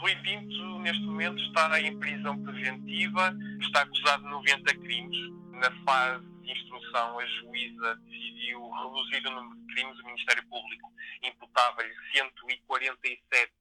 [0.00, 5.16] Rui Pinto, neste momento, está em prisão preventiva, está acusado de 90 crimes.
[5.54, 9.98] Na fase de instrução, a juíza decidiu reduzir o número de crimes.
[9.98, 10.92] O Ministério Público
[11.22, 13.52] imputava-lhe 147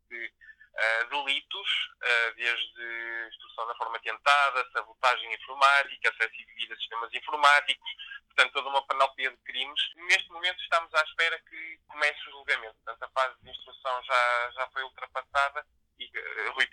[0.73, 7.91] uh, delitos, uh, desde instrução da forma tentada, sabotagem informática, acesso indevido a sistemas informáticos,
[8.27, 9.82] portanto, toda uma panóplia de crimes.
[9.95, 12.75] Neste momento, estamos à espera que comece o julgamento.
[12.86, 15.66] Portanto, a fase de instrução já, já foi ultrapassada
[16.00, 16.67] e uh, Rui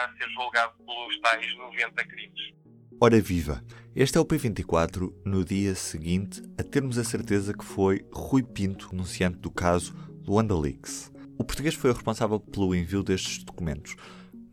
[0.00, 2.54] A ser julgado pelos tais 90 crimes.
[2.98, 3.62] Ora viva!
[3.94, 8.88] Este é o P24 no dia seguinte a termos a certeza que foi Rui Pinto,
[8.92, 9.94] anunciante do caso
[10.26, 11.12] Luanda Leaks.
[11.36, 13.94] O português foi o responsável pelo envio destes documentos,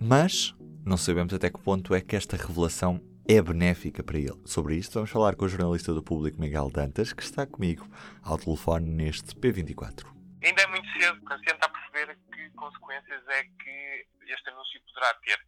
[0.02, 0.54] mas
[0.86, 4.42] não sabemos até que ponto é que esta revelação é benéfica para ele.
[4.44, 7.88] Sobre isto, vamos falar com o jornalista do Público Miguel Dantas, que está comigo
[8.22, 10.06] ao telefone neste P24.
[10.44, 15.14] Ainda é muito cedo para se tentar perceber que consequências é que este anúncio poderá
[15.16, 15.40] ter.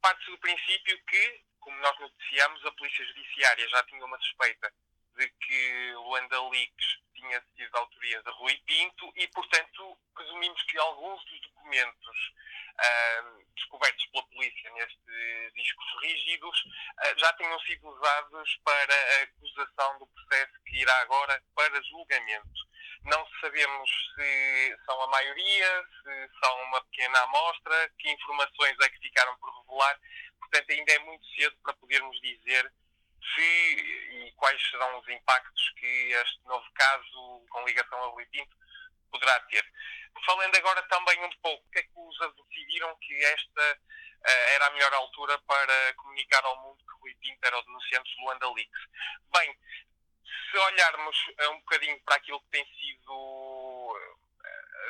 [0.00, 4.72] Parte-se do princípio que, como nós noticiamos, a Polícia Judiciária já tinha uma suspeita
[5.16, 10.78] de que Luanda Leaks tinha sido de autoria de Rui Pinto e, portanto, presumimos que
[10.78, 12.32] alguns dos documentos
[12.76, 19.98] uh, descobertos pela polícia nestes discos rígidos uh, já tenham sido usados para a acusação
[19.98, 22.66] do processo que irá agora para julgamento.
[23.06, 28.98] Não sabemos se são a maioria, se são uma pequena amostra, que informações é que
[28.98, 30.00] ficaram por revelar.
[30.40, 32.72] Portanto, ainda é muito cedo para podermos dizer
[33.34, 38.56] se e quais serão os impactos que este novo caso com ligação a Rui Pinto
[39.10, 39.64] poderá ter.
[40.24, 44.66] Falando agora também um pouco, o que é que os decidiram que esta uh, era
[44.66, 48.52] a melhor altura para comunicar ao mundo que Rui Pinto era o denunciante de Luanda
[48.52, 48.80] Leaks?
[49.32, 49.58] Bem,
[50.56, 54.18] se olharmos uh, um bocadinho para aquilo que tem sido uh,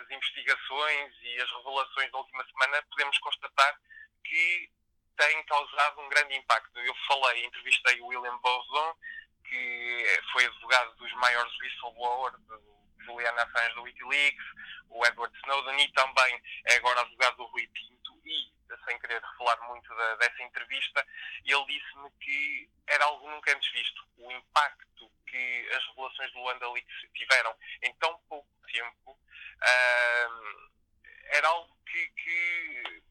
[0.00, 3.80] as investigações e as revelações da última semana, podemos constatar
[4.24, 4.70] que
[5.16, 6.78] tem causado um grande impacto.
[6.78, 8.94] Eu falei, entrevistei o William Boson,
[9.44, 12.36] que foi advogado dos maiores whistleblowers,
[13.04, 14.44] Julian Assange do Wikileaks,
[14.90, 18.52] o Edward Snowden e também é agora advogado do Rui Pinto e,
[18.84, 21.04] sem querer revelar muito da, dessa entrevista,
[21.44, 24.06] ele disse-me que era algo nunca antes visto.
[24.18, 30.70] O impacto que as revelações do Luanda Leaks tiveram em tão pouco tempo uh,
[31.28, 33.02] era algo que, que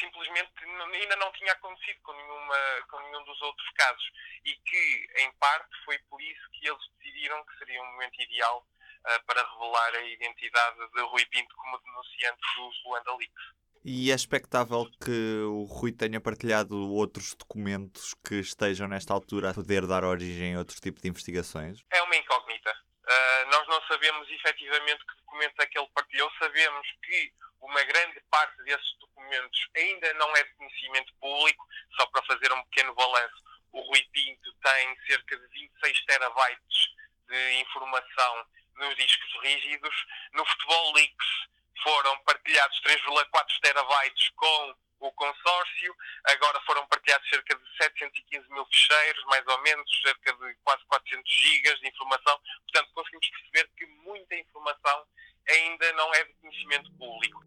[0.00, 2.56] simplesmente ainda não tinha acontecido com, nenhuma,
[2.90, 4.12] com nenhum dos outros casos
[4.44, 8.66] e que, em parte, foi por isso que eles decidiram que seria um momento ideal
[9.06, 13.58] uh, para revelar a identidade de Rui Pinto como denunciante dos Luanda Leaks.
[13.90, 19.54] E é expectável que o Rui tenha partilhado outros documentos que estejam nesta altura a
[19.54, 21.82] poder dar origem a outro tipo de investigações?
[21.90, 22.70] É uma incógnita.
[22.70, 27.32] Uh, nós não sabemos efetivamente que documentos é que ele partilhou, sabemos que
[27.62, 31.66] uma grande parte desses documentos ainda não é de conhecimento público,
[31.96, 36.78] só para fazer um pequeno balanço, o Rui Pinto tem cerca de 26 terabytes
[37.26, 38.44] de informação
[38.76, 39.94] nos discos rígidos.
[40.34, 41.48] No Futebol Leaks
[41.88, 49.24] foram partilhados 3,4 terabytes com o consórcio, agora foram partilhados cerca de 715 mil ficheiros,
[49.26, 52.38] mais ou menos, cerca de quase 400 gigas de informação.
[52.64, 55.06] Portanto, conseguimos perceber que muita informação
[55.48, 57.42] ainda não é de conhecimento público.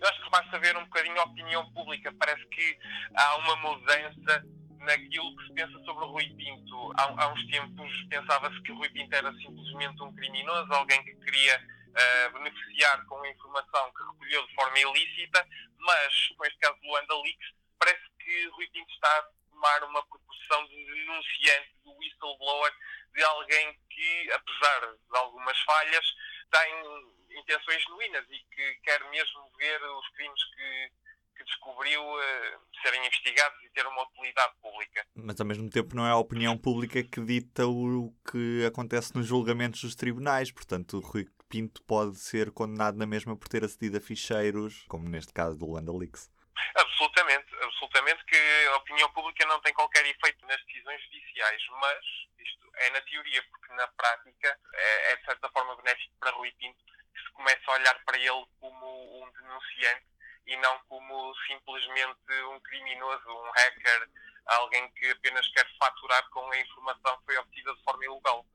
[0.00, 2.14] Eu acho que basta ver um bocadinho a opinião pública.
[2.18, 2.78] Parece que
[3.14, 4.44] há uma mudança
[4.86, 6.92] naquilo que se pensa sobre o Rui Pinto.
[6.96, 11.14] Há, há uns tempos pensava-se que o Rui Pinto era simplesmente um criminoso, alguém que
[11.16, 15.46] queria uh, beneficiar com a informação que recolheu de forma ilícita,
[15.78, 20.06] mas com este caso do Luanda Leaks, parece que Rui Pinto está a tomar uma
[20.06, 22.72] proporção de denunciante, de whistleblower,
[23.14, 26.14] de alguém que, apesar de algumas falhas,
[26.50, 30.92] tem intenções genuínas e que quer mesmo ver os crimes que,
[31.36, 35.06] que descobriu uh, serem investigados e ter uma utilidade pública.
[35.14, 39.26] Mas ao mesmo tempo não é a opinião pública que dita o que acontece nos
[39.26, 44.00] julgamentos dos tribunais, portanto Rui Pinto pode ser condenado na mesma por ter acedido a
[44.00, 46.30] ficheiros, como neste caso do Luanda Leaks.
[46.74, 48.36] Absolutamente, absolutamente que
[48.72, 52.04] a opinião pública não tem qualquer efeito nas decisões judiciais, mas
[52.38, 56.50] isto é na teoria, porque na prática é, é de certa forma benéfico para Rui
[56.58, 56.78] Pinto
[57.14, 60.15] que se comece a olhar para ele como um denunciante
[60.46, 64.08] e não como simplesmente um criminoso, um hacker,
[64.46, 68.46] alguém que apenas quer faturar com a informação que foi obtida de forma ilegal.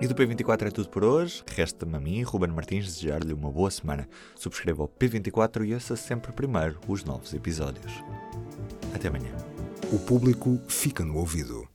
[0.00, 1.44] E do P24 é tudo por hoje.
[1.46, 4.08] Resta-me a mim, Ruben Martins, desejar-lhe uma boa semana.
[4.34, 7.92] Subscreva o P24 e ouça sempre primeiro os novos episódios.
[8.94, 9.36] Até amanhã.
[9.92, 11.68] O público fica no ouvido.